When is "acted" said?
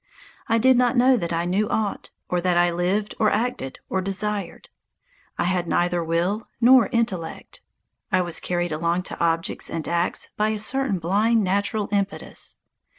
3.29-3.77